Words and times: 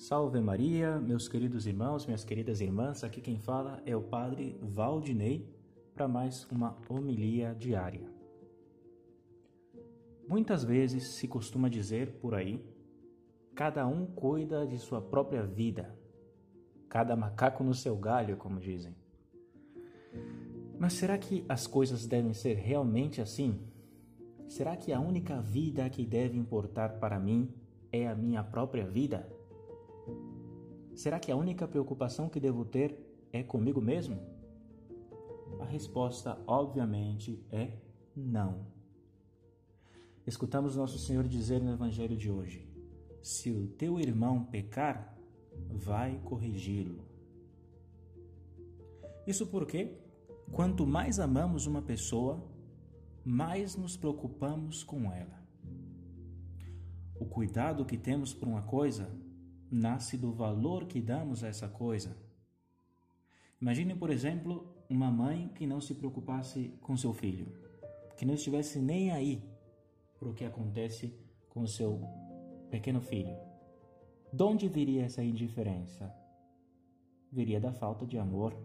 Salve 0.00 0.40
Maria, 0.40 0.98
meus 0.98 1.28
queridos 1.28 1.66
irmãos, 1.66 2.06
minhas 2.06 2.24
queridas 2.24 2.62
irmãs, 2.62 3.04
aqui 3.04 3.20
quem 3.20 3.38
fala 3.38 3.82
é 3.84 3.94
o 3.94 4.00
Padre 4.00 4.58
Valdinei 4.62 5.46
para 5.92 6.08
mais 6.08 6.46
uma 6.50 6.74
homilia 6.88 7.54
diária. 7.54 8.10
Muitas 10.26 10.64
vezes 10.64 11.16
se 11.16 11.28
costuma 11.28 11.68
dizer 11.68 12.12
por 12.12 12.34
aí: 12.34 12.64
cada 13.54 13.86
um 13.86 14.06
cuida 14.06 14.66
de 14.66 14.78
sua 14.78 15.02
própria 15.02 15.42
vida, 15.42 15.94
cada 16.88 17.14
macaco 17.14 17.62
no 17.62 17.74
seu 17.74 17.94
galho, 17.94 18.38
como 18.38 18.58
dizem. 18.58 18.96
Mas 20.78 20.94
será 20.94 21.18
que 21.18 21.44
as 21.46 21.66
coisas 21.66 22.06
devem 22.06 22.32
ser 22.32 22.54
realmente 22.54 23.20
assim? 23.20 23.60
Será 24.48 24.78
que 24.78 24.94
a 24.94 24.98
única 24.98 25.42
vida 25.42 25.90
que 25.90 26.06
deve 26.06 26.38
importar 26.38 26.98
para 26.98 27.20
mim 27.20 27.52
é 27.92 28.08
a 28.08 28.14
minha 28.14 28.42
própria 28.42 28.86
vida? 28.86 29.38
Será 30.94 31.18
que 31.18 31.30
a 31.30 31.36
única 31.36 31.66
preocupação 31.66 32.28
que 32.28 32.40
devo 32.40 32.64
ter 32.64 32.98
é 33.32 33.42
comigo 33.42 33.80
mesmo? 33.80 34.20
A 35.60 35.64
resposta, 35.64 36.38
obviamente, 36.46 37.44
é 37.50 37.72
não. 38.14 38.66
Escutamos 40.26 40.76
nosso 40.76 40.98
Senhor 40.98 41.26
dizer 41.26 41.62
no 41.62 41.72
Evangelho 41.72 42.16
de 42.16 42.30
hoje: 42.30 42.68
Se 43.22 43.50
o 43.50 43.66
teu 43.68 43.98
irmão 43.98 44.44
pecar, 44.44 45.16
vai 45.68 46.18
corrigi-lo. 46.24 47.04
Isso 49.26 49.46
porque, 49.46 49.96
quanto 50.52 50.86
mais 50.86 51.18
amamos 51.18 51.66
uma 51.66 51.82
pessoa, 51.82 52.42
mais 53.24 53.76
nos 53.76 53.96
preocupamos 53.96 54.82
com 54.82 55.12
ela. 55.12 55.40
O 57.18 57.26
cuidado 57.26 57.84
que 57.84 57.98
temos 57.98 58.32
por 58.32 58.48
uma 58.48 58.62
coisa 58.62 59.10
nasce 59.70 60.16
do 60.16 60.32
valor 60.32 60.86
que 60.86 61.00
damos 61.00 61.44
a 61.44 61.48
essa 61.48 61.68
coisa. 61.68 62.16
Imagine, 63.60 63.94
por 63.94 64.10
exemplo, 64.10 64.74
uma 64.88 65.10
mãe 65.10 65.48
que 65.54 65.66
não 65.66 65.80
se 65.80 65.94
preocupasse 65.94 66.74
com 66.80 66.96
seu 66.96 67.12
filho, 67.12 67.46
que 68.16 68.24
não 68.24 68.34
estivesse 68.34 68.78
nem 68.80 69.10
aí 69.10 69.42
para 70.18 70.28
o 70.28 70.34
que 70.34 70.44
acontece 70.44 71.14
com 71.48 71.66
seu 71.66 72.00
pequeno 72.70 73.00
filho. 73.00 73.36
De 74.32 74.42
onde 74.42 74.68
viria 74.68 75.04
essa 75.04 75.22
indiferença? 75.22 76.14
Viria 77.32 77.60
da 77.60 77.72
falta 77.72 78.06
de 78.06 78.18
amor. 78.18 78.56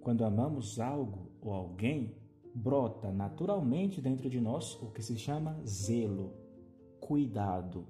Quando 0.00 0.24
amamos 0.24 0.78
algo 0.78 1.30
ou 1.40 1.52
alguém, 1.52 2.14
brota 2.54 3.12
naturalmente 3.12 4.00
dentro 4.00 4.30
de 4.30 4.40
nós 4.40 4.74
o 4.82 4.90
que 4.90 5.02
se 5.02 5.16
chama 5.16 5.60
zelo, 5.66 6.32
cuidado. 6.98 7.86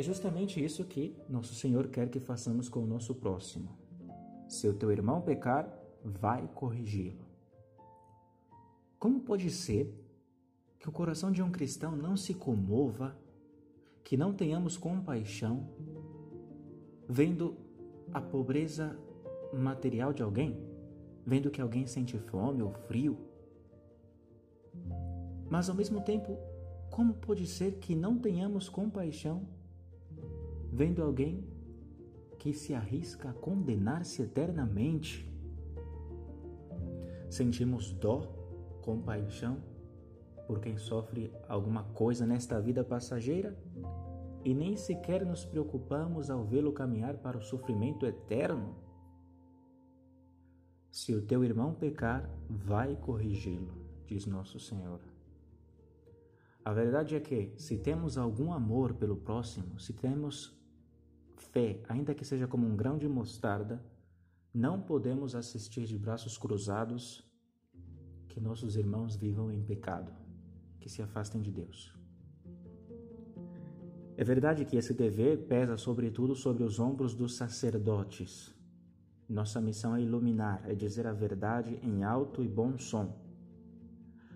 É 0.00 0.02
justamente 0.02 0.64
isso 0.64 0.82
que 0.86 1.14
nosso 1.28 1.54
Senhor 1.54 1.88
quer 1.88 2.08
que 2.08 2.18
façamos 2.18 2.70
com 2.70 2.80
o 2.80 2.86
nosso 2.86 3.14
próximo. 3.14 3.68
Se 4.48 4.66
o 4.66 4.72
teu 4.72 4.90
irmão 4.90 5.20
pecar, 5.20 5.70
vai 6.02 6.48
corrigi-lo. 6.54 7.26
Como 8.98 9.20
pode 9.20 9.50
ser 9.50 9.94
que 10.78 10.88
o 10.88 10.92
coração 10.92 11.30
de 11.30 11.42
um 11.42 11.50
cristão 11.50 11.94
não 11.94 12.16
se 12.16 12.32
comova, 12.32 13.14
que 14.02 14.16
não 14.16 14.32
tenhamos 14.32 14.78
compaixão, 14.78 15.68
vendo 17.06 17.54
a 18.10 18.22
pobreza 18.22 18.98
material 19.52 20.14
de 20.14 20.22
alguém, 20.22 20.66
vendo 21.26 21.50
que 21.50 21.60
alguém 21.60 21.86
sente 21.86 22.18
fome 22.18 22.62
ou 22.62 22.72
frio? 22.72 23.18
Mas 25.50 25.68
ao 25.68 25.74
mesmo 25.74 26.00
tempo, 26.00 26.38
como 26.90 27.12
pode 27.12 27.46
ser 27.46 27.72
que 27.72 27.94
não 27.94 28.16
tenhamos 28.16 28.66
compaixão 28.66 29.59
vendo 30.72 31.02
alguém 31.02 31.44
que 32.38 32.52
se 32.52 32.74
arrisca 32.74 33.30
a 33.30 33.34
condenar-se 33.34 34.22
eternamente. 34.22 35.30
Sentimos 37.28 37.92
dó, 37.92 38.22
compaixão 38.82 39.62
por 40.46 40.58
quem 40.58 40.76
sofre 40.76 41.32
alguma 41.48 41.84
coisa 41.84 42.26
nesta 42.26 42.60
vida 42.60 42.82
passageira 42.82 43.56
e 44.44 44.52
nem 44.52 44.76
sequer 44.76 45.24
nos 45.24 45.44
preocupamos 45.44 46.30
ao 46.30 46.44
vê-lo 46.44 46.72
caminhar 46.72 47.18
para 47.18 47.38
o 47.38 47.42
sofrimento 47.42 48.06
eterno. 48.06 48.74
Se 50.90 51.14
o 51.14 51.22
teu 51.22 51.44
irmão 51.44 51.72
pecar, 51.72 52.28
vai 52.48 52.96
corrigi-lo, 52.96 53.72
diz 54.06 54.26
nosso 54.26 54.58
Senhor. 54.58 55.00
A 56.64 56.72
verdade 56.72 57.14
é 57.14 57.20
que, 57.20 57.52
se 57.56 57.78
temos 57.78 58.18
algum 58.18 58.52
amor 58.52 58.94
pelo 58.94 59.16
próximo, 59.16 59.78
se 59.78 59.92
temos 59.92 60.59
fé, 61.52 61.82
ainda 61.88 62.14
que 62.14 62.24
seja 62.24 62.46
como 62.46 62.66
um 62.66 62.76
grão 62.76 62.98
de 62.98 63.08
mostarda, 63.08 63.82
não 64.52 64.80
podemos 64.80 65.34
assistir 65.34 65.84
de 65.84 65.98
braços 65.98 66.36
cruzados 66.36 67.24
que 68.28 68.40
nossos 68.40 68.76
irmãos 68.76 69.16
vivam 69.16 69.50
em 69.50 69.62
pecado, 69.62 70.12
que 70.80 70.88
se 70.88 71.02
afastem 71.02 71.40
de 71.40 71.50
Deus. 71.50 71.94
É 74.16 74.24
verdade 74.24 74.64
que 74.64 74.76
esse 74.76 74.92
dever 74.92 75.46
pesa 75.46 75.76
sobretudo 75.76 76.34
sobre 76.34 76.62
os 76.62 76.78
ombros 76.78 77.14
dos 77.14 77.36
sacerdotes. 77.36 78.54
Nossa 79.28 79.60
missão 79.60 79.96
é 79.96 80.02
iluminar, 80.02 80.62
é 80.68 80.74
dizer 80.74 81.06
a 81.06 81.12
verdade 81.12 81.78
em 81.82 82.02
alto 82.02 82.42
e 82.42 82.48
bom 82.48 82.76
som. 82.76 83.16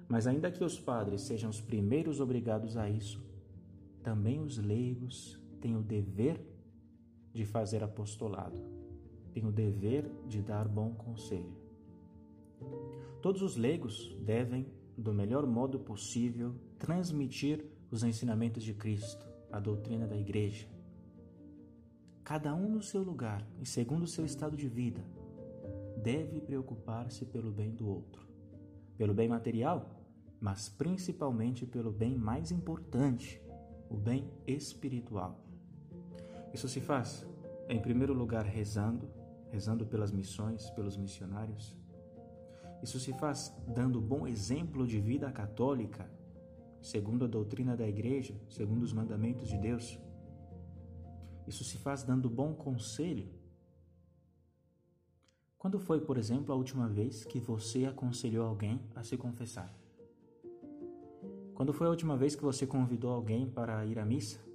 Mas 0.08 0.26
ainda 0.26 0.50
que 0.50 0.64
os 0.64 0.78
padres 0.78 1.22
sejam 1.22 1.50
os 1.50 1.60
primeiros 1.60 2.20
obrigados 2.20 2.76
a 2.76 2.88
isso, 2.88 3.22
também 4.02 4.40
os 4.40 4.58
leigos 4.58 5.38
têm 5.60 5.76
o 5.76 5.82
dever 5.82 6.53
de 7.34 7.44
fazer 7.44 7.82
apostolado, 7.82 8.62
tem 9.32 9.44
o 9.44 9.52
dever 9.52 10.08
de 10.28 10.40
dar 10.40 10.68
bom 10.68 10.94
conselho. 10.94 11.52
Todos 13.20 13.42
os 13.42 13.56
leigos 13.56 14.16
devem, 14.22 14.66
do 14.96 15.12
melhor 15.12 15.44
modo 15.44 15.78
possível, 15.80 16.54
transmitir 16.78 17.66
os 17.90 18.04
ensinamentos 18.04 18.62
de 18.62 18.72
Cristo, 18.72 19.26
a 19.50 19.58
doutrina 19.58 20.06
da 20.06 20.16
Igreja. 20.16 20.68
Cada 22.22 22.54
um 22.54 22.68
no 22.68 22.82
seu 22.82 23.02
lugar 23.02 23.46
e 23.60 23.66
segundo 23.66 24.04
o 24.04 24.08
seu 24.08 24.24
estado 24.24 24.56
de 24.56 24.68
vida, 24.68 25.04
deve 25.96 26.40
preocupar-se 26.40 27.24
pelo 27.24 27.50
bem 27.50 27.74
do 27.74 27.88
outro, 27.88 28.26
pelo 28.96 29.12
bem 29.12 29.28
material, 29.28 29.90
mas 30.40 30.68
principalmente 30.68 31.66
pelo 31.66 31.90
bem 31.90 32.16
mais 32.16 32.52
importante, 32.52 33.40
o 33.90 33.96
bem 33.96 34.30
espiritual. 34.46 35.40
Isso 36.54 36.68
se 36.68 36.80
faz, 36.80 37.26
em 37.68 37.80
primeiro 37.80 38.14
lugar, 38.14 38.44
rezando, 38.44 39.10
rezando 39.50 39.84
pelas 39.84 40.12
missões, 40.12 40.70
pelos 40.70 40.96
missionários. 40.96 41.76
Isso 42.80 43.00
se 43.00 43.12
faz 43.14 43.52
dando 43.66 44.00
bom 44.00 44.24
exemplo 44.24 44.86
de 44.86 45.00
vida 45.00 45.32
católica, 45.32 46.08
segundo 46.80 47.24
a 47.24 47.28
doutrina 47.28 47.76
da 47.76 47.88
Igreja, 47.88 48.40
segundo 48.48 48.84
os 48.84 48.92
mandamentos 48.92 49.48
de 49.48 49.58
Deus. 49.58 49.98
Isso 51.44 51.64
se 51.64 51.76
faz 51.76 52.04
dando 52.04 52.30
bom 52.30 52.54
conselho. 52.54 53.28
Quando 55.58 55.80
foi, 55.80 56.00
por 56.00 56.16
exemplo, 56.16 56.54
a 56.54 56.56
última 56.56 56.88
vez 56.88 57.24
que 57.24 57.40
você 57.40 57.84
aconselhou 57.84 58.46
alguém 58.46 58.80
a 58.94 59.02
se 59.02 59.16
confessar? 59.16 59.74
Quando 61.52 61.72
foi 61.72 61.88
a 61.88 61.90
última 61.90 62.16
vez 62.16 62.36
que 62.36 62.44
você 62.44 62.64
convidou 62.64 63.10
alguém 63.10 63.50
para 63.50 63.84
ir 63.84 63.98
à 63.98 64.04
missa? 64.04 64.53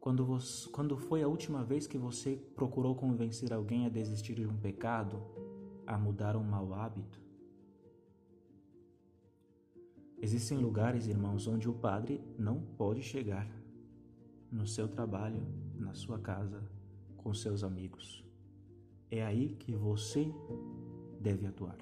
Quando, 0.00 0.24
você, 0.24 0.68
quando 0.70 0.96
foi 0.96 1.22
a 1.22 1.28
última 1.28 1.62
vez 1.62 1.86
que 1.86 1.98
você 1.98 2.36
procurou 2.56 2.94
convencer 2.94 3.52
alguém 3.52 3.84
a 3.84 3.90
desistir 3.90 4.34
de 4.34 4.46
um 4.46 4.56
pecado, 4.56 5.22
a 5.86 5.98
mudar 5.98 6.36
um 6.36 6.42
mau 6.42 6.72
hábito? 6.72 7.20
Existem 10.22 10.56
lugares, 10.56 11.06
irmãos, 11.06 11.46
onde 11.46 11.68
o 11.68 11.74
padre 11.74 12.22
não 12.38 12.60
pode 12.78 13.02
chegar. 13.02 13.46
No 14.50 14.66
seu 14.66 14.88
trabalho, 14.88 15.46
na 15.76 15.94
sua 15.94 16.18
casa, 16.18 16.62
com 17.16 17.32
seus 17.34 17.62
amigos. 17.62 18.24
É 19.10 19.24
aí 19.24 19.54
que 19.54 19.72
você 19.72 20.32
deve 21.20 21.46
atuar. 21.46 21.78